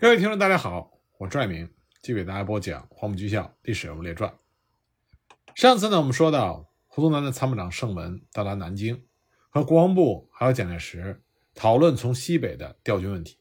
[0.00, 1.68] 各位听众，大家好，我拽明
[2.00, 4.30] 继续给大家播讲《黄埔军校历史人物列传》。
[5.54, 9.04] 上次呢，我们说到胡宗南的参谋长盛文到达南京，
[9.50, 11.22] 和国防部还有蒋介石
[11.54, 13.36] 讨论从西北的调军问题。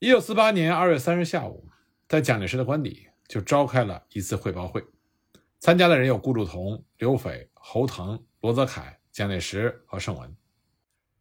[0.00, 1.70] 一九四八年二月三日下午，
[2.06, 4.84] 在蒋介石的官邸就召开了一次汇报会，
[5.58, 10.36] 参加的人有顾祝同、刘斐、侯腾、罗泽楷、蒋介石和盛文。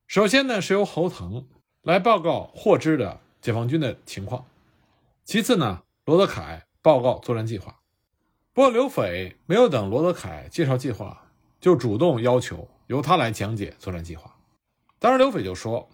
[0.05, 1.47] 首先呢，是由侯腾
[1.81, 3.21] 来报告获知的。
[3.41, 4.45] 解放军的情况。
[5.25, 7.79] 其次呢，罗德凯报告作战计划。
[8.53, 14.35] 不过刘斐没有等罗德凯介绍计划，就主动要求由他来讲解作战计划。
[14.99, 15.89] 当时刘斐就说：“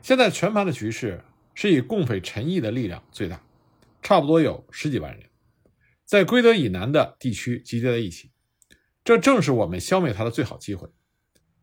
[0.00, 1.22] 现在全盘的局势
[1.54, 3.42] 是以共匪陈毅的力量最大，
[4.00, 5.28] 差不多有十几万人，
[6.04, 8.30] 在归德以南的地区集结在一起，
[9.04, 10.88] 这正是我们消灭他的最好机会。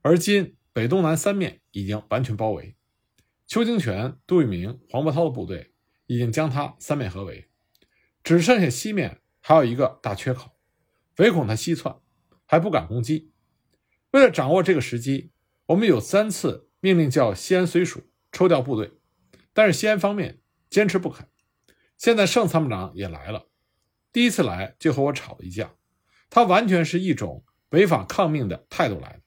[0.01, 2.75] 而今北、东、南三面已经完全包围。”
[3.53, 5.75] 邱清泉、杜聿明、黄伯韬的部队
[6.07, 7.51] 已经将他三面合围，
[8.23, 10.57] 只剩下西面还有一个大缺口，
[11.17, 11.95] 唯恐他西窜，
[12.47, 13.31] 还不敢攻击。
[14.09, 15.29] 为了掌握这个时机，
[15.67, 18.91] 我们有三次命令叫西安绥署抽调部队，
[19.53, 21.27] 但是西安方面坚持不肯。
[21.95, 23.49] 现在盛参谋长也来了，
[24.11, 25.75] 第一次来就和我吵了一架，
[26.31, 29.21] 他完全是一种违法抗命的态度来的，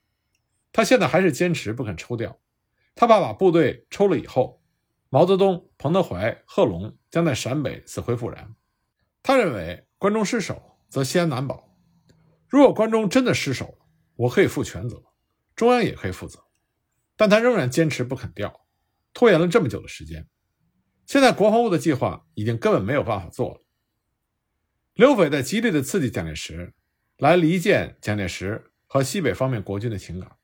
[0.73, 2.41] 他现在还是坚持不肯抽调。
[2.99, 4.59] 他怕把部队抽了以后，
[5.09, 8.55] 毛泽东、彭德怀、贺龙将在陕北死灰复燃。
[9.21, 11.77] 他认为关中失守，则西安难保。
[12.49, 13.77] 如果关中真的失守，
[14.15, 15.03] 我可以负全责，
[15.55, 16.43] 中央也可以负责。
[17.15, 18.65] 但他仍然坚持不肯调，
[19.13, 20.27] 拖延了这么久的时间。
[21.05, 23.61] 现在国防部的计划已经根本没有办法做了。
[24.95, 26.73] 刘斐在极力的刺激蒋介石，
[27.17, 30.35] 来离间蒋介石和西北方面国军的情感。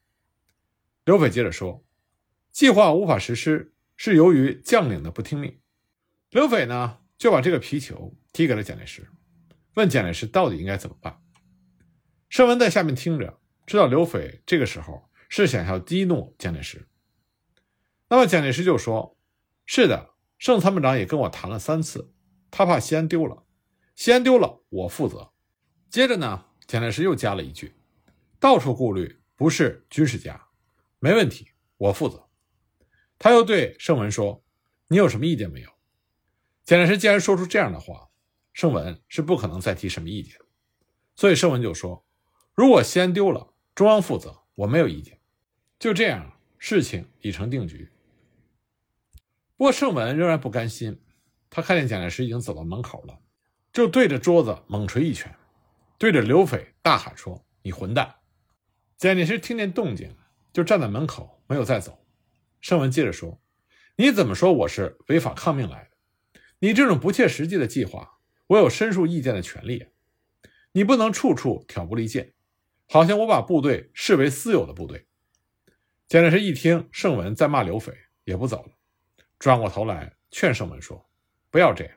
[1.06, 1.83] 刘斐接着说。
[2.54, 5.59] 计划无法实施，是由于将领的不听命。
[6.30, 9.09] 刘斐呢，就把这个皮球踢给了蒋介石，
[9.73, 11.20] 问蒋介石到底应该怎么办。
[12.30, 16.88] 盛文在下面听着，知道刘斐这个时候是想要激怒蒋介石。
[18.09, 19.18] 那么蒋介石就说
[19.66, 22.14] ：“是的，盛参谋长也跟我谈了三次，
[22.52, 23.46] 他怕西安丢了，
[23.96, 25.34] 西安丢了我负责。”
[25.90, 27.74] 接着呢，蒋介石又加了一句
[28.40, 30.50] ：“到处顾虑不是军事家，
[31.00, 31.47] 没问题，
[31.78, 32.30] 我负责。”
[33.23, 34.44] 他又对盛文说
[34.89, 35.69] ：“你有什么意见没有？”
[36.66, 38.09] 蒋介石既然说出这样的话，
[38.51, 40.35] 盛文是不可能再提什么意见，
[41.16, 42.06] 所以盛文就说
[42.53, 45.22] ：“如果西安丢了，中央负责，我没有意见。”
[45.79, 47.89] 就这样，事情已成定局。
[49.55, 51.01] 不过盛文仍然不甘心，
[51.50, 53.17] 他看见蒋介石已经走到门口了，
[53.72, 55.34] 就对着桌子猛捶一拳，
[55.97, 58.16] 对着刘斐大喊说：“你混蛋！”
[59.00, 60.13] 蒋介石听见动静，
[60.51, 62.03] 就站在门口，没有再走。
[62.63, 63.41] 盛文接着说
[63.97, 66.40] ：“你怎么说我是违法抗命来的？
[66.59, 69.88] 你这种不切实际的计划，我有申诉意见的权利。
[70.72, 72.34] 你不能处处挑拨离间，
[72.88, 75.06] 好像我把部队视为私有的部队。”
[76.07, 78.72] 蒋介石一听盛文在骂刘斐，也不走了，
[79.38, 81.06] 转过头来劝盛文说
[81.52, 81.94] ：“不要这样。”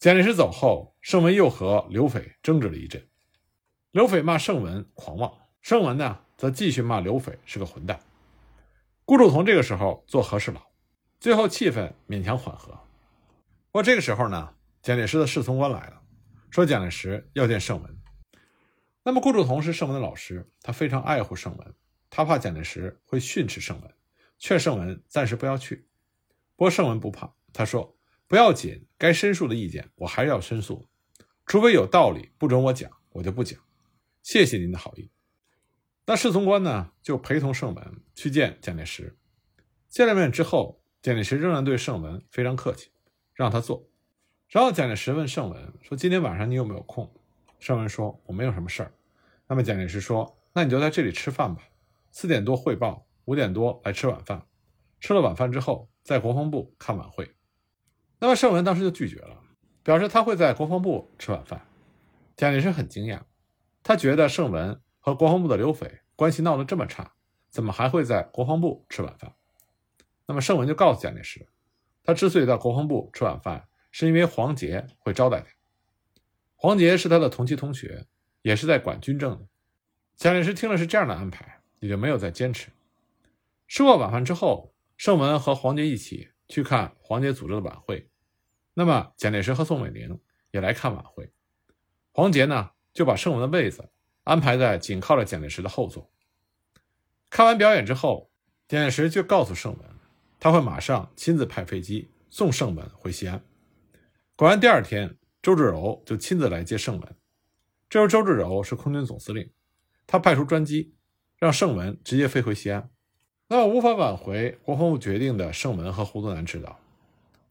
[0.00, 3.06] 蒋介石走后，盛文又和刘斐争执了一阵。
[3.92, 8.00] 刘斐骂盛文狂妄，盛文呢则继续骂刘斐是个混蛋。
[9.04, 10.62] 顾祝同这个时候做和事佬，
[11.18, 12.72] 最后气氛勉强缓和。
[13.70, 16.02] 不过这个时候呢，蒋介石的侍从官来了，
[16.50, 17.98] 说蒋介石要见盛文。
[19.02, 21.74] 那么顾祝同是盛文的老师，他非常爱护盛文，
[22.08, 23.94] 他怕蒋介石会训斥盛文，
[24.38, 25.88] 劝盛文暂时不要去。
[26.54, 27.96] 不过盛文不怕，他说
[28.28, 30.88] 不要紧，该申诉的意见我还是要申诉，
[31.44, 33.58] 除非有道理不准我讲，我就不讲。
[34.22, 35.10] 谢谢您的好意。
[36.04, 39.16] 那侍从官呢，就陪同盛文去见蒋介石。
[39.88, 42.90] 见了面之后，蒋介石仍然对盛文非常客气，
[43.34, 43.88] 让他坐。
[44.48, 47.08] 然后蒋介石问盛文说：“今天晚上你有没有空？”
[47.60, 48.92] 盛文说：“我没有什么事儿。”
[49.46, 51.62] 那么蒋介石说：“那你就在这里吃饭吧，
[52.10, 54.44] 四点多汇报，五点多来吃晚饭。
[55.00, 57.30] 吃了晚饭之后，在国防部看晚会。”
[58.18, 59.40] 那么盛文当时就拒绝了，
[59.84, 61.64] 表示他会在国防部吃晚饭。
[62.36, 63.20] 蒋介石很惊讶，
[63.84, 64.80] 他觉得盛文。
[65.04, 67.12] 和国防部的刘斐关系闹得这么差，
[67.50, 69.34] 怎么还会在国防部吃晚饭？
[70.26, 71.44] 那么盛文就告诉蒋介石，
[72.04, 75.48] 他之所以到国防部吃晚饭，是因为黄杰会招待他。
[76.54, 78.06] 黄杰是他的同期同学，
[78.42, 79.44] 也是在管军政的。
[80.14, 82.70] 蒋介石听了是这样的安排，也就没有再坚持。
[83.66, 88.08] 吃过晚饭之后，盛文和黄杰一起去看黄杰组织的晚会。
[88.74, 90.20] 那么蒋介石和宋美龄
[90.52, 91.32] 也来看晚会。
[92.12, 93.90] 黄杰呢就把盛文的位子。
[94.24, 96.10] 安排在紧靠着蒋介石的后座。
[97.30, 98.30] 看完表演之后，
[98.68, 99.80] 蒋介石就告诉盛文，
[100.38, 103.42] 他会马上亲自派飞机送盛文回西安。
[104.36, 107.16] 果然，第二天，周至柔就亲自来接盛文。
[107.88, 109.50] 这时候，周至柔是空军总司令，
[110.06, 110.94] 他派出专机，
[111.38, 112.90] 让盛文直接飞回西安。
[113.48, 116.80] 那么，无法挽回国防部决定的盛文和胡宗南知道，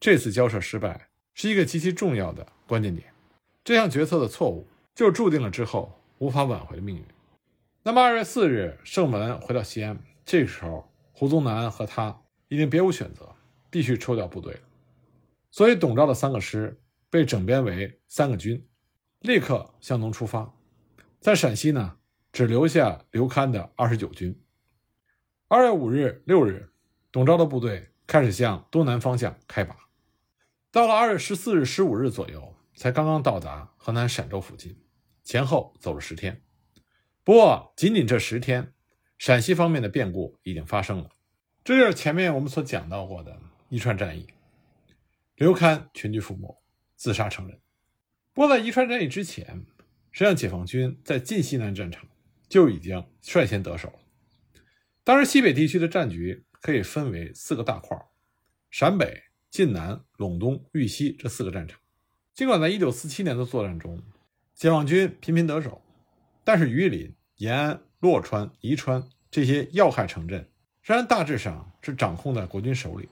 [0.00, 3.12] 这次交涉失败是一个极其重要的关键点。
[3.62, 7.04] 这项决策的错误，就注定了之后无法挽回的命运。
[7.82, 12.16] 那么，二月四日，盛文回到西安，这个时候，胡宗南和他
[12.46, 13.34] 已经别无选择，
[13.70, 14.60] 必须抽调部队了。
[15.50, 16.80] 所以，董昭的三个师
[17.10, 18.64] 被整编为三个军，
[19.18, 20.54] 立刻向东出发。
[21.18, 21.96] 在陕西呢，
[22.30, 24.40] 只留下刘戡的二十九军。
[25.48, 26.70] 二月五日、六日，
[27.10, 29.74] 董昭的部队开始向东南方向开拔。
[30.70, 34.76] 到了二月十四日、十五日左右，才刚刚到达河南陕州附近，
[35.24, 36.42] 前后走了十天。
[37.24, 38.72] 不过，仅仅这十天，
[39.18, 41.10] 陕西方面的变故已经发生了。
[41.62, 44.26] 这就是前面我们所讲到过的宜川战役。
[45.36, 46.60] 刘戡全军覆没，
[46.96, 47.60] 自杀成仁。
[48.32, 49.64] 不过，在宜川战役之前，
[50.10, 52.08] 实际上解放军在晋西南战场
[52.48, 53.98] 就已经率先得手了。
[55.04, 57.96] 当时，西北地区的战局可以分为四个大块：
[58.70, 61.78] 陕北、晋南、陇东、豫西这四个战场。
[62.34, 64.02] 尽管在1947年的作战中，
[64.62, 65.82] 解放军频频得手，
[66.44, 70.48] 但是榆林、延安、洛川、宜川这些要害城镇，
[70.82, 73.08] 仍然大致上是掌控在国军手里。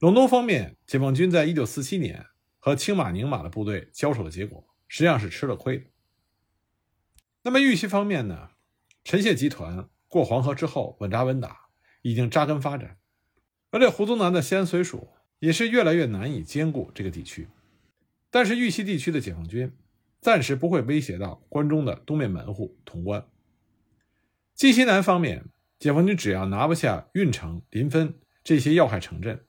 [0.00, 2.26] 陇东方面，解放军在1947年
[2.58, 5.88] 和青马、宁马的部队交手的结果，实际上是吃了亏。
[7.44, 8.50] 那么豫西方面呢？
[9.04, 11.68] 陈谢集团过黄河之后稳扎稳打，
[12.02, 12.98] 已经扎根发展，
[13.70, 17.46] 而这胡宗南的西安绥署也是越来越难以兼顾这个地区。
[18.32, 19.72] 但是豫西地区的解放军
[20.24, 23.26] 暂时不会威胁到关中的东面门户潼关。
[24.54, 25.44] 晋西南方面，
[25.78, 29.44] 解放军只要拿不下运城、临汾这些要害城镇。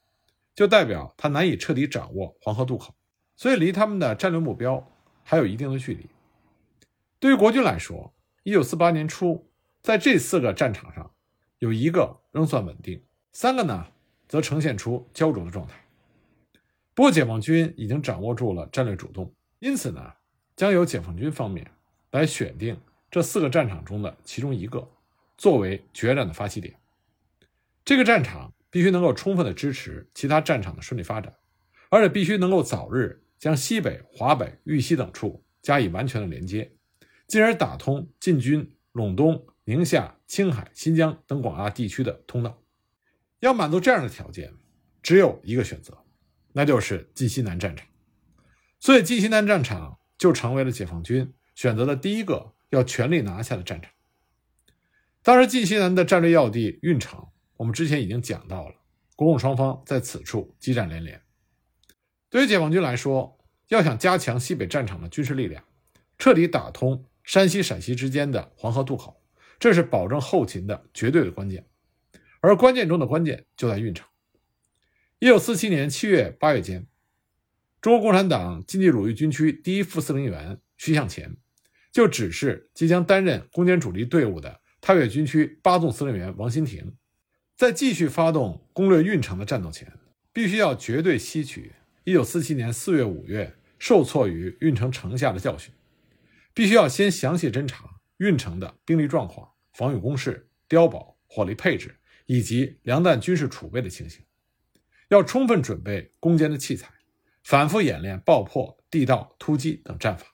[0.53, 2.93] 就代表他难以彻底掌握黄河渡口，
[3.37, 4.85] 所以离他们的战略目标
[5.23, 6.09] 还有一定的距离。
[7.21, 8.13] 对于国军来说，
[8.43, 9.49] 一九四八年初，
[9.81, 11.09] 在这四个战场上，
[11.59, 13.01] 有一个仍算稳定，
[13.31, 13.87] 三个呢
[14.27, 15.85] 则呈现出焦灼的状态。
[16.93, 20.11] 不过，解放军已经掌握住了战略主动，因此呢，
[20.55, 21.69] 将由解放军方面
[22.11, 22.79] 来选定
[23.11, 24.87] 这四个战场中的其中一个，
[25.37, 26.75] 作为决战的发起点。
[27.83, 28.51] 这个战场。
[28.71, 31.33] 必须能够充分的支持其他战场的顺利发展，
[31.89, 36.73] 而且必须能够早日将西北、华北、豫西等处加以完全的连接，
[37.25, 42.61] 进而打通晋军陇东、宁夏、青海、新疆等广大地区的通道。
[43.39, 44.53] 要满足这样的条件，
[45.01, 45.97] 只有一个选择，
[46.51, 47.87] 那就是晋西南战场。
[48.81, 53.91] 所以，晋西南战场就成为了解放军选择的第一个要全力拿下的战场。
[55.21, 57.25] 当时，晋西南的战略要地运城。
[57.57, 58.75] 我们之前已经讲到了，
[59.15, 61.21] 国共双方在此处激战连连。
[62.29, 63.39] 对于解放军来说，
[63.69, 65.63] 要想加强西北战场的军事力量，
[66.17, 69.21] 彻底打通山西、陕西之间的黄河渡口，
[69.57, 71.65] 这是保证后勤的绝对的关键。
[72.41, 74.07] 而关键中的关键就在运城。
[75.17, 76.85] 一九四七年七月、八月间，
[77.85, 81.37] 中国共产党晋冀鲁豫军区第一副司令员徐向前
[81.91, 86.95] 就指示即将担任攻坚主力队伍的太岳军区八纵司令员王新亭。
[87.55, 89.93] 在继续发动攻略运城的战斗前，
[90.33, 91.73] 必须要绝对吸取
[92.05, 95.71] 1947年4月、5月受挫于运城城下的教训，
[96.55, 97.87] 必须要先详细侦查
[98.17, 104.23] 运城的兵力状况、防御工事、碉堡、火力配置以及粮弹军事储备的情形，
[105.09, 106.89] 要充分准备攻坚的器材，
[107.45, 110.25] 反复演练爆破、地道突击等战法。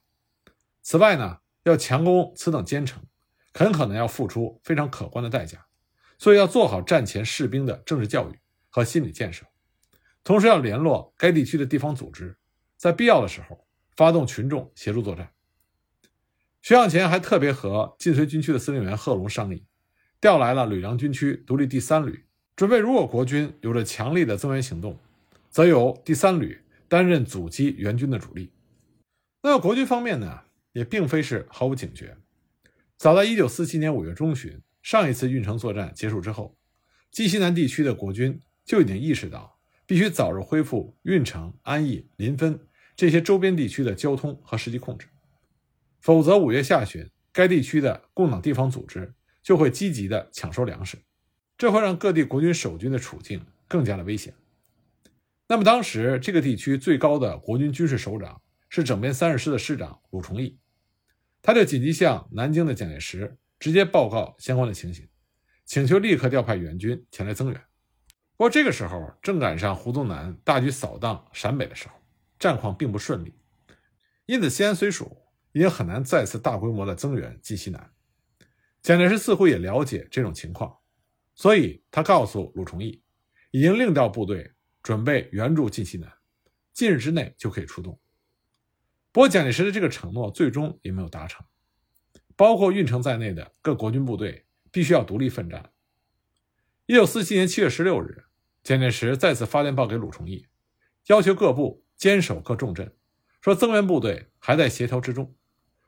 [0.82, 3.04] 此外呢，要强攻此等坚城，
[3.54, 5.66] 很可能要付出非常可观的代价。
[6.18, 8.40] 所以要做好战前士兵的政治教育
[8.70, 9.46] 和心理建设，
[10.24, 12.38] 同时要联络该地区的地方组织，
[12.78, 15.34] 在必要的时候发动群众协助作战。
[16.62, 19.66] 徐向前还特别和晋绥军区的司令员贺龙商议，
[20.22, 22.26] 调来了吕梁军区独立第三旅，
[22.56, 24.98] 准备如果国军有着强力的增援行动，
[25.50, 28.52] 则由第三旅担任阻击援军的主力。
[29.42, 30.42] 那么国军方面呢，
[30.74, 32.18] 也并非是毫无警觉，
[32.98, 34.62] 早在1947年5月中旬。
[34.82, 36.58] 上一次运城作战结束之后，
[37.10, 42.60] 晋西南地区的国军就已经意识到，必须早日恢复运城、安邑、临汾
[42.98, 45.08] 这些周边地区的交通和实际控制，
[46.02, 50.98] 否则五月下旬，该地区的共党地方组织就会积极的抢收粮食，
[51.58, 54.34] 这会让各地国军守军的处境更加的危险。
[55.52, 60.58] 那么当时这个地区最高的国军军事首长是整编三十师的师长鲁崇义，
[61.42, 63.38] 他就紧急向南京的蒋介石。
[63.60, 65.06] 直接报告相关的情形，
[65.66, 67.62] 请求立刻调派援军前来增援。
[68.38, 71.96] 不过这个时候正赶上胡宗南大举扫荡陕北的时候，
[72.40, 73.36] 战况并不顺利，
[74.28, 75.18] 因此西安绥署
[75.52, 77.92] 已经很难再次大规模的增援晋西南。
[78.82, 80.78] 蒋介石似乎也了解这种情况，
[81.36, 83.04] 所以他告诉鲁崇义，
[83.52, 86.12] 已经另调部队准备援助晋西南，
[86.74, 88.00] 近日之内就可以出动。
[89.12, 91.46] 不过蒋介石的这个承诺最终也没有达成，
[92.36, 95.72] 包括运城在内的各国军部队必须要独立奋战。
[96.86, 98.26] 一九四七年七月十六日。
[98.64, 100.46] 蒋介石再次发电报给鲁崇义，
[101.08, 102.96] 要求各部坚守各重镇，
[103.42, 105.36] 说增援部队还在协调之中，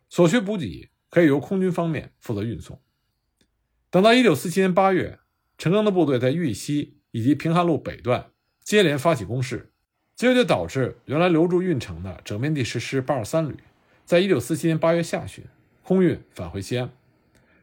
[0.09, 2.81] 所需补给可以由空军方面负责运送。
[3.91, 5.19] 等到一九四七年八月，
[5.55, 8.31] 陈赓的部队在豫西以及平汉路北段
[8.63, 9.71] 接连发起攻势，
[10.15, 13.57] 结果就导致原来留驻运城的整编第十师八二三旅，
[14.05, 15.43] 在一九四七年八月下旬
[15.83, 16.91] 空运返回西安，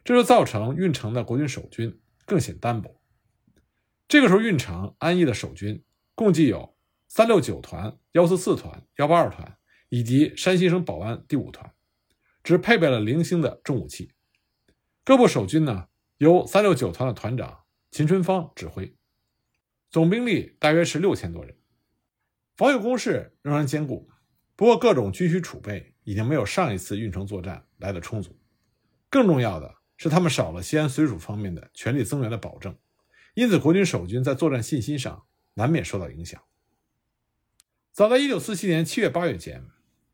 [0.05, 3.01] 这就造成运城的国军守军更显单薄。
[4.07, 5.83] 这个时候，运城安义的守军
[6.15, 6.77] 共计有
[7.09, 9.57] 三六九团、幺四四团、幺八二团
[9.89, 11.73] 以及山西省保安第五团，
[12.43, 14.13] 只配备了零星的重武器。
[15.05, 15.87] 各部守军呢，
[16.19, 18.95] 由三六九团的团长秦春芳指挥，
[19.91, 21.57] 总兵力大约是六千多人。
[22.57, 24.09] 防御工事仍然坚固，
[24.55, 28.39] 不过各种军需储备已经没有上一次运城作战来的充足。
[29.09, 32.77] 更重要的是，他们少了西安绥署方面的全力增援的保证。
[33.35, 36.41] 因此，国军守军在作战信心上难免受到影响。
[37.93, 39.65] 早在1947年7月、8月间，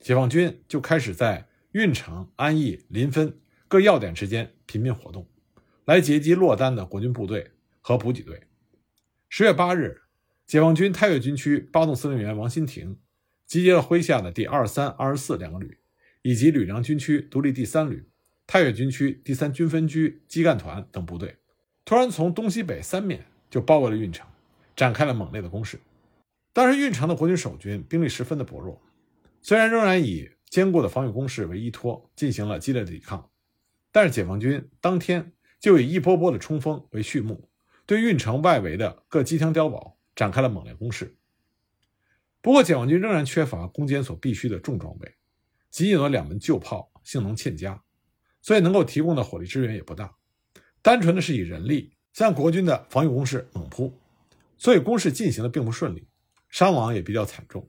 [0.01, 5.29] 解放军就开始在运城、安义、临汾各要点之间频频活动，
[5.85, 7.51] 来截击落单的国军部队
[7.83, 8.46] 和补给队。
[9.31, 10.03] 10月8日，
[10.47, 12.97] 解放军太岳军区八纵司令员王新亭
[13.45, 15.79] 集结了麾下的第二三、二十四两个旅，
[16.23, 18.09] 以及吕梁军区独立第三旅、
[18.47, 21.37] 太岳军区第三军分区基干团等部队。
[21.85, 24.27] 突然从东西北三面就包围了运城，
[24.75, 25.79] 展开了猛烈的攻势。
[26.53, 28.81] 当时运城的国军守军兵力十分的薄弱，
[29.43, 33.29] 虽然仍然以坚固的防御工事为依托进行了激烈的抵抗，
[33.93, 37.49] 但是解放军当天就以一波波的冲锋为序幕，
[37.87, 41.17] 对运城外围的各机枪碉堡展开了猛烈攻势。
[42.43, 45.15] 不过解放军仍然缺乏攻坚所必需的重装备，
[45.71, 47.83] 仅有的两门旧炮性能欠佳，
[48.43, 50.15] 所以能够提供的火力支援也不大。
[50.83, 53.93] 单纯的是以人力向国军的防御工事猛扑，
[54.57, 56.07] 所以攻势进行的并不顺利，
[56.49, 57.69] 伤亡也比较惨重。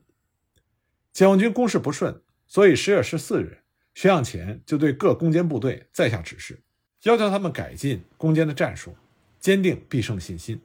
[1.12, 3.62] 解放军攻势不顺，所以十月十四日，
[3.94, 6.62] 徐向前就对各攻坚部队再下指示，
[7.02, 8.96] 要求他们改进攻坚的战术，
[9.38, 10.60] 坚定必胜信心。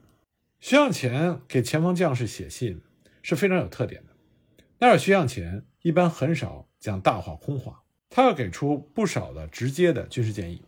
[0.60, 2.80] 徐向前给前方将士写信
[3.22, 4.12] 是非常有特点的，
[4.78, 10.62] 但是徐向前一般很少讲大话空话，他要给出不少的直接的军事建议。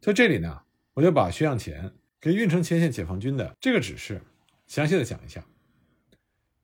[0.00, 0.60] 在这里呢。
[0.96, 4.22] 我就把徐向前给运城前线解放军的这个指示
[4.68, 5.44] 详细的讲一下。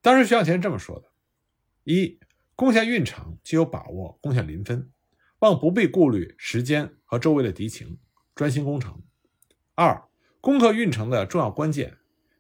[0.01, 1.11] 当时徐向前这么说的：
[1.83, 2.21] 一，
[2.55, 4.89] 攻下运城就有把握攻下临汾，
[5.41, 7.99] 望不必顾虑时间和周围的敌情，
[8.37, 9.03] 专心攻城。
[9.75, 10.09] 二，
[10.41, 11.99] 攻克运城的重要关键，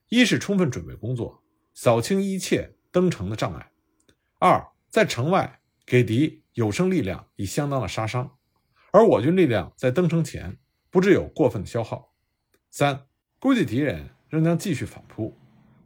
[0.09, 1.43] 一是充分准备工作，
[1.75, 3.73] 扫清一切登城的障碍；
[4.39, 8.37] 二，在城外给敌有生力量以相当的杀伤，
[8.93, 10.59] 而我军力量在登城前。
[10.93, 12.13] 不致有过分的消耗。
[12.69, 13.07] 三，
[13.39, 15.39] 估计敌人仍将继续反扑，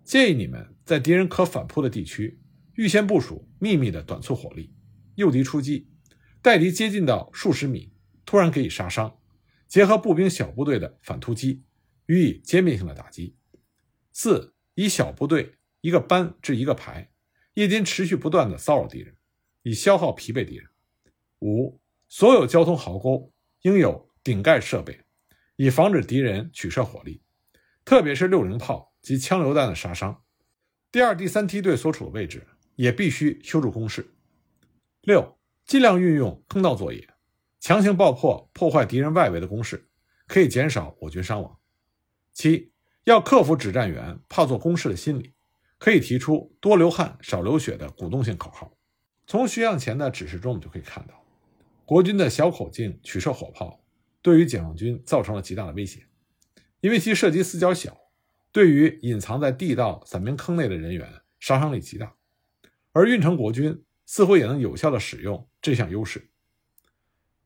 [0.02, 2.40] 建议你们在敌人可反扑的地区
[2.76, 4.73] 预先部署秘密的短促火力，
[5.16, 5.90] 诱敌出击，
[6.40, 7.92] 待敌接近到数十米，
[8.25, 9.18] 突然给予杀伤，
[9.68, 11.62] 结合步兵小部队的反突击，
[12.06, 13.37] 予以歼灭性的打击。
[14.12, 17.11] 四，以小部队一个班至一个排，
[17.54, 19.16] 夜间持续不断的骚扰敌人，
[19.62, 20.68] 以消耗疲惫敌人。
[21.40, 23.32] 五，所有交通壕沟
[23.62, 24.11] 应有。
[24.25, 25.00] 顶盖设备，
[25.56, 27.20] 以防止敌人取射火力，
[27.84, 30.25] 特别是六零炮及枪榴弹的杀伤。
[30.90, 34.14] 第二、第三梯队所处的位置也必须修筑工事。
[35.02, 37.06] 六，尽量运用坑道作业，
[37.61, 39.90] 强行爆破破坏敌人外围的工事，
[40.26, 41.58] 可以减少我军伤亡。
[42.35, 42.73] 七，
[43.05, 45.33] 要克服指战员怕做攻势的心理，
[45.79, 48.76] 可以提出多流汗少流血的鼓动性口号。
[49.26, 51.25] 从徐向前的指示中，我们就可以看到，
[51.87, 53.81] 国军的小口径取射火炮。
[54.21, 56.07] 对于解放军造成了极大的威胁，
[56.81, 57.95] 因为其射击死角小，
[58.50, 62.14] 对于隐藏在地道散兵坑内的人员杀伤力极大，
[62.93, 66.31] 而运城国军似乎也能有效地使用这项优势。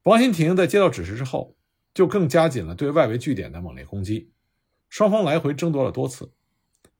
[0.04, 1.56] 王新亭在接到指示之后，
[1.92, 4.30] 就更加紧了对外围据点的猛烈攻击，
[4.88, 6.32] 双方来回争夺了多次。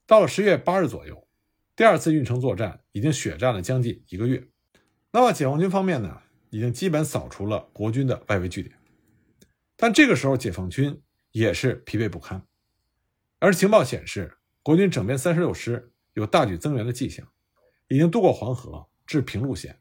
[0.06, 1.28] 到了十月八日左右，
[1.76, 4.48] 第二次运城作战已经血战了将近一个月。
[5.10, 8.74] 那么解放军方面呢，已经基本扫除了国军的外围据点。
[9.76, 12.44] 但这个时候，解放军也是疲惫不堪。
[13.38, 17.26] 而情报显示，国军整编三十六师有大举增援的迹象，
[17.88, 19.78] 已经渡过黄河至平陆县，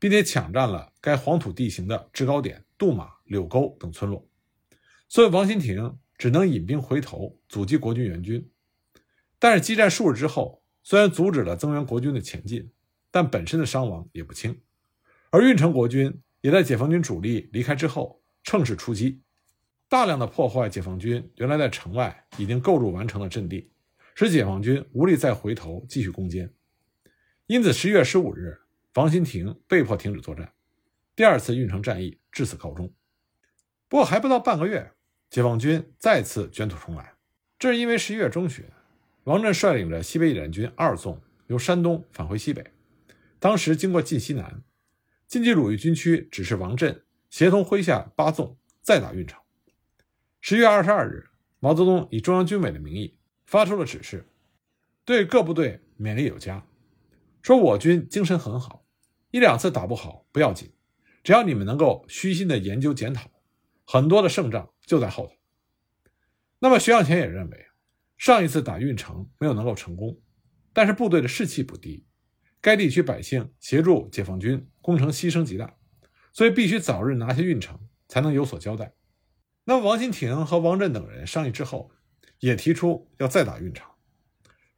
[0.00, 4.28] 并且抢占了该黄土地形的制高点杜马、柳沟等村落。
[5.08, 8.50] 所以王新亭只能引兵回头阻击国军援军。
[9.38, 12.70] 但是激战数日之后，虽然阻止了增援国军的前进，
[13.10, 14.60] 但本身的伤亡也不轻。
[15.30, 19.20] 而运城国军也在解放军主力离开之后乘势出击。
[19.88, 23.70] 大量的破坏解放军原来在城外已经构筑完成的阵地，
[24.14, 26.52] 使解放军无力再回头继续攻坚。
[27.46, 28.58] 因此，十一月十五日，
[28.94, 30.52] 王新亭被迫停止作战，
[31.14, 32.92] 第二次运城战役至此告终。
[33.88, 34.92] 不过，还不到半个月，
[35.30, 37.14] 解放军再次卷土重来。
[37.58, 38.64] 这是因为十一月中旬，
[39.24, 42.72] 王震率领着西北野战军二纵由山东返回西北，
[43.38, 44.62] 当时经过晋西南，
[45.26, 49.40] 晋冀鲁豫军区指示王震协同麾下八纵再打运城。
[50.40, 51.28] 十月二十二日，
[51.58, 54.26] 毛泽东以中央军委的名义发出了指示，
[55.04, 56.64] 对各部队勉励有加，
[57.42, 58.84] 说我军精神很好，
[59.30, 60.70] 一两次打不好不要紧，
[61.24, 63.28] 只要你们能够虚心的研究检讨，
[63.84, 65.34] 很多的胜仗就在后头。
[66.58, 67.66] 那么徐向前也认为，
[68.16, 70.18] 上一次打运城没有能够成功，
[70.72, 72.06] 但是部队的士气不低，
[72.62, 75.76] 该地区百姓协助解放军攻城牺牲极大，
[76.32, 77.78] 所以必须早日拿下运城，
[78.08, 78.94] 才能有所交代。
[79.64, 81.90] 那么，王新亭和王震等人商议之后，
[82.38, 83.86] 也提出要再打运城。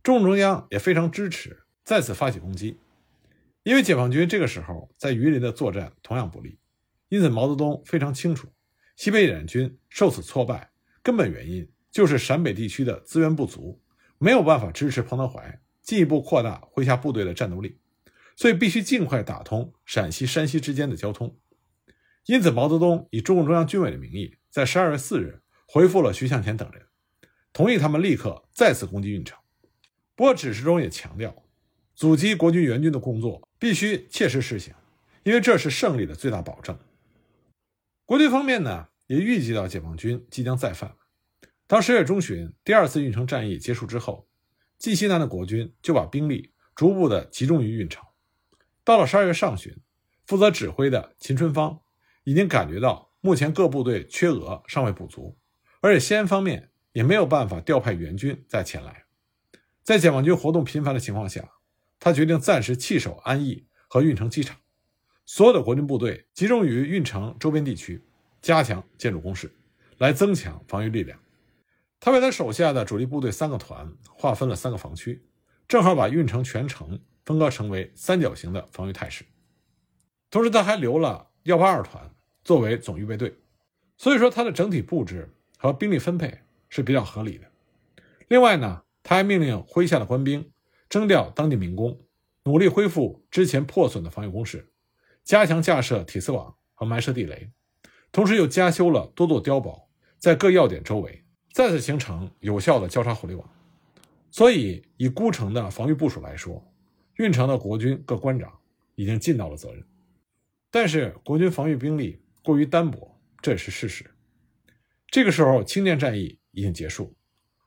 [0.03, 2.79] 中共中央也非常支持再次发起攻击，
[3.63, 6.59] 因为解放军这个时候在榆林的作战同样不利，
[7.09, 8.49] 因此毛泽东非常清楚，
[8.99, 10.73] 西北野战军受此挫败，
[11.05, 13.81] 根本原因就是陕北地区的资源不足，
[14.19, 17.79] 没有办法支持彭德怀进一步扩大麾下部队的战斗力，
[18.35, 21.39] 所以必须尽快打通陕西、山西之间的交通。
[22.27, 24.35] 因此，毛泽东以中共中央军委的名义。
[24.51, 26.83] 在十二月四日，回复了徐向前等人，
[27.53, 29.39] 同意他们立刻再次攻击运城。
[30.17, 31.45] 不过指示中也强调，
[31.95, 34.75] 阻击国军援军的工作必须切实实行，
[35.23, 36.77] 因为这是胜利的最大保证。
[38.09, 40.97] 国军方面呢，也预计到解放军即将再犯。
[41.67, 44.27] 当十月中旬第二次运城战役结束之后，
[44.79, 48.03] 晋西南的国军就把兵力逐步的集中于运城。
[48.83, 49.77] 到了十二月上旬，
[50.25, 51.81] 负责指挥的秦春芳
[52.25, 53.13] 已经感觉到。
[53.21, 55.37] 目前各部队缺额尚未补足，
[55.81, 59.05] 而且西安方面也没有办法调派援军再前来。
[59.83, 61.51] 在解放军活动频繁的情况下，
[61.99, 64.57] 他决定暂时弃守安义和运城机场，
[65.31, 68.03] 所有的国军部队集中于运城周边地区，
[68.41, 69.53] 加强建筑工事，
[69.99, 71.21] 来增强防御力量。
[72.01, 75.23] 他为他手下的主力部队三个团划分了三个防区，
[75.69, 79.23] 正好把运城全城分割成为三角形的防御态势。
[80.31, 82.11] 同时，他还留了幺八二团。
[82.43, 83.37] 作为总预备队，
[83.99, 87.47] 所以说他的整体布置和兵力分配是比较合理的。
[88.29, 90.51] 另外呢，他还命令麾下的官兵
[90.89, 92.01] 征调当地民工，
[92.45, 94.73] 努力恢复之前破损的防御工事，
[95.29, 97.51] 加强架设铁丝网和埋设地雷，
[98.11, 99.87] 同时又加修了多座碉堡，
[100.17, 103.47] 在各要点周围再次形成有效的交叉火力网。
[104.31, 106.67] 所以，以孤城的防御部署来说，
[107.17, 108.51] 运城的国军各官长
[108.95, 109.85] 已经尽到了责任，
[110.71, 112.23] 但是国军防御兵力。
[112.43, 114.11] 过于单薄，这也是事实。
[115.09, 117.15] 这个时候，清涧战役已经结束，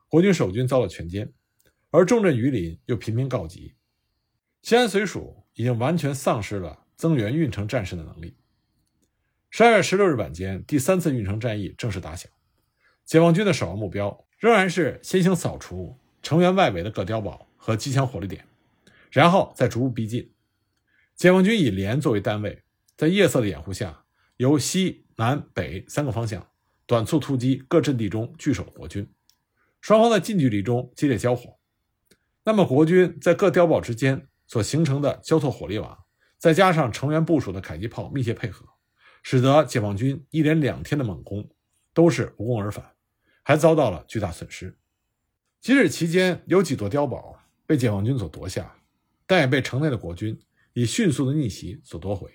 [0.09, 1.29] 国军守军遭到全歼，
[1.91, 3.75] 而重镇榆林又频频告急，
[4.63, 8.35] 西安绥署已经完全丧失了增援运城战事的能力。
[9.49, 12.31] 十二月十六日晚间，第三次运城战役正式打响，
[13.05, 18.45] 解放军的首要目标仍然是先行扫除城垣外围的各碉堡和机枪火力点，
[19.09, 20.31] 然后再逐步逼近。
[21.15, 22.61] 解放军以连作为单位，
[22.95, 24.03] 在夜色的掩护下。
[24.37, 26.47] 由西南北三个方向
[26.85, 29.11] 短促突击各阵地中据守国军，
[29.81, 31.57] 双方在近距离中激烈交火。
[32.43, 36.00] 那么国军在各碉堡之间所形成的交错火力网，
[36.41, 38.65] 再加上成员部署的迫击炮密切配合，
[39.21, 41.47] 使得解放军一连两天的猛攻
[41.93, 42.95] 都是无功而返，
[43.43, 44.75] 还遭到了巨大损失。
[45.59, 48.75] 即使期间有几座碉堡被解放军所夺下，
[49.27, 50.39] 但也被城内的国军
[50.73, 52.31] 以迅速的逆袭所夺回。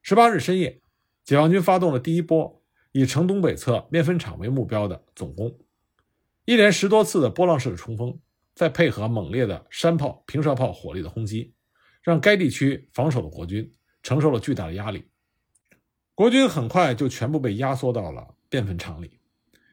[0.00, 0.80] 十八日深夜。
[1.22, 5.58] 解放军发动了第一波以城东北侧面粉厂为目标的总攻，
[6.44, 8.20] 一连十多次的波浪式的冲锋，
[8.54, 11.52] 再配合猛烈的山炮、平射炮火力的轰击，
[12.06, 13.68] 让该地区防守的国军
[14.00, 15.02] 承受了巨大的压力。
[16.14, 19.18] 国军很快就全部被压缩到了面粉厂里，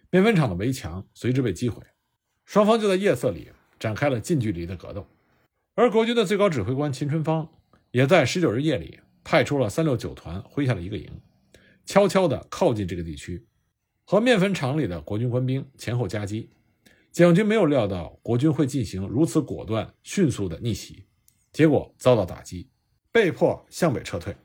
[0.10, 1.84] 面粉厂的围墙随之被击毁，
[2.44, 5.06] 双方就在夜色里展开了近距离的格斗。
[5.76, 7.48] 而国军的最高指挥官秦春芳
[7.92, 11.08] 也在十九日夜里派出了三六九团麾下的一个营。
[11.86, 13.46] 悄悄地靠近这个地区，
[14.06, 16.50] 和面粉厂里的国军官兵前后夹击，
[17.12, 21.06] 解放军没有料到国军会进行如此果断、迅速的逆袭，
[21.54, 22.70] 结果遭到打击，
[23.12, 24.36] 被迫向北撤退。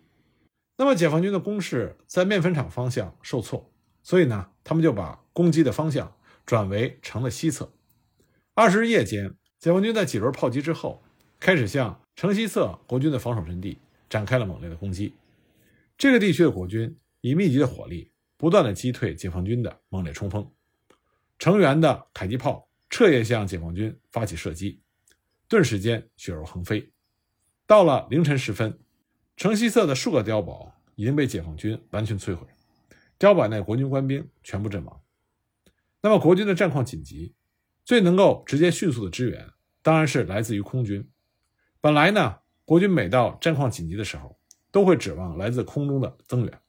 [0.77, 3.73] 那么，解放军的攻势在面粉厂方向受挫，
[4.05, 6.16] 所以呢，他们就把攻击的方向
[6.47, 7.73] 转为城的西侧。
[8.55, 11.03] 二十日夜间，解放军在几轮炮击之后，
[11.40, 15.14] 开始向城西侧国军的防守阵地展开了猛烈的攻击。
[15.97, 20.49] 这个地区的国军以密集的火力，不断的击退解放军的猛烈冲锋。
[21.38, 24.81] 成员的迫击炮彻夜向解放军发起射击，
[25.49, 26.88] 顿时间血肉横飞。
[27.68, 28.78] 到了凌晨时分，
[29.37, 32.46] 城西侧的数个碉堡已经被解放军完全摧毁，
[33.18, 35.02] 碉堡内国军官兵全部阵亡。
[36.00, 37.35] 那么国军的战况紧急，
[37.85, 39.50] 最能够直接迅速的支援，
[39.83, 41.07] 当然是来自于空军。
[41.78, 44.38] 本来呢，国军每到战况紧急的时候，
[44.72, 46.61] 都会指望来自空中的增援，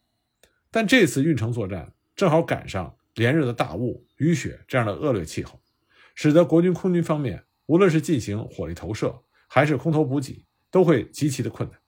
[0.69, 2.93] 但这次运城作战正好赶上。
[3.15, 5.59] 连日的大雾、雨雪这样的恶劣气候，
[6.15, 11.79] 使得国军空军方面无论是进行火力投射，还是空投补给，都会极其的困难。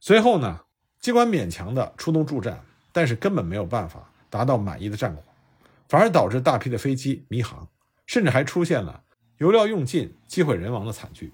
[0.00, 0.60] 随后呢，
[1.00, 5.22] 尽管勉强的出动助战，但是根本没有办法达到满意的战果，
[5.88, 7.68] 反而导致大批的飞机迷航，
[8.06, 9.02] 甚至还出现了
[9.38, 11.32] 油料用尽、机毁人亡的惨剧。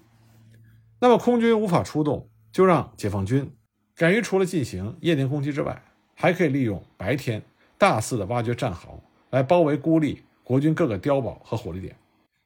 [0.99, 3.51] 那么空军无法出动，就让解放军
[3.95, 5.83] 敢于除了进行夜间攻击之外，
[6.15, 7.43] 还可以利用白天
[7.77, 9.01] 大肆的挖掘战壕。
[9.31, 11.95] 来包围孤立国军各个碉堡和火力点，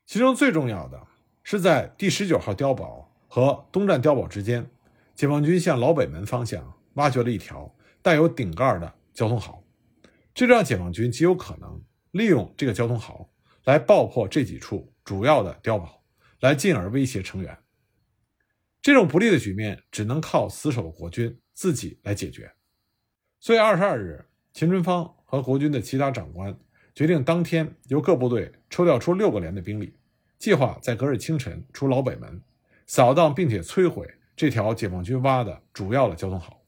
[0.06, 1.02] 其中最重要的
[1.44, 4.66] 是在第十九号碉堡和东站碉堡之间，
[5.14, 7.70] 解放军向老北门方向挖掘了一条
[8.02, 9.62] 带有顶盖的交通壕，
[10.34, 13.30] 这让解放军极有可能利用这个交通壕
[13.66, 16.02] 来爆破这几处主要的碉堡，
[16.40, 17.58] 来进而威胁成员。
[18.82, 22.50] 这种不利的局面只能靠死守的国军自己来解决。
[23.42, 26.58] 所以二十二日，秦春芳和国军的其他长官。
[26.94, 29.98] 决定当天由各部队抽调出六个连的兵力，
[30.40, 32.42] 计划在隔日清晨出老北门，
[32.86, 36.62] 扫荡并且摧毁这条解放军挖的主要的交通壕。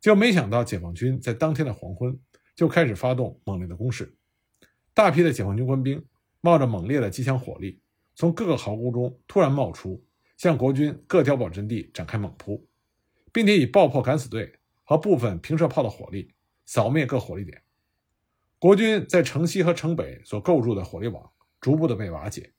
[0.00, 2.18] 就没想到解放军在当天的黄昏
[2.54, 4.16] 就开始发动猛烈的攻势，
[4.94, 6.04] 大批的解放军官兵
[6.40, 7.80] 冒着猛烈的机枪火力，
[8.14, 10.04] 从各个壕沟中突然冒出，
[10.36, 12.64] 向国军各碉堡阵地展开猛扑，
[13.32, 14.52] 并且以爆破敢死队
[14.84, 16.32] 和部分平射炮的火力
[16.64, 17.60] 扫灭各火力点。
[18.60, 21.28] 国军在城西和城北所构筑的火力网
[21.60, 22.52] 逐步的被瓦解，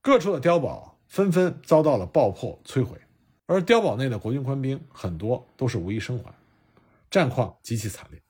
[0.00, 2.98] 各处的碉堡纷纷遭到了爆破摧毁，
[3.46, 6.34] 而碉堡内的国军官兵很多都是无一生还，
[7.10, 8.20] 战况极其惨烈。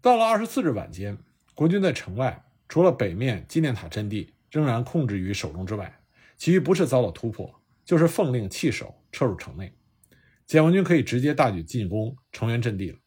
[0.00, 1.18] 到了二十四日晚间，
[1.54, 6.00] 国军在城外除了北面纪念塔阵地仍然控制于手中之外，
[6.36, 9.72] 其余不是遭到突破，就是奉令弃守，撤入城内，
[10.46, 12.98] 解放军可以直接大举进攻成员阵地了。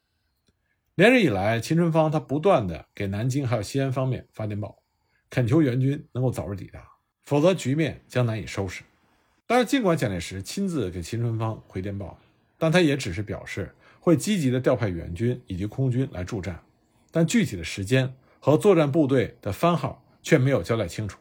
[0.95, 4.83] 连日以来，秦春芳他不断的给南京还有西安方面发电报，
[5.29, 6.85] 恳求援军能够早日抵达，
[7.29, 8.81] 否则局面将难以收拾。
[9.45, 12.19] 但是，尽管蒋介石亲自给秦春芳回电报，
[12.57, 16.59] 但他也只是表示会积极的调派援军以及空军来助战，
[17.11, 21.19] 但具体的时间和作战部队的番号却没有交代清楚。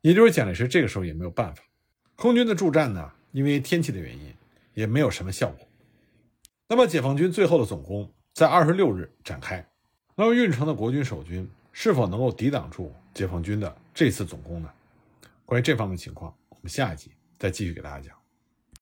[0.00, 1.62] 也就是蒋介石这个时候也没有办法，
[2.14, 4.32] 空军的助战呢，因为天气的原因，
[4.72, 5.68] 也没有什么效果。
[6.66, 8.10] 那么，解放军最后的总攻。
[8.32, 9.66] 在二十六日展开，
[10.14, 14.70] 那么运城的国军守军是否能够抵挡住解放军的这次总攻呢？
[15.46, 18.15] 关于这方面情况，我们下一集再继续给大家讲。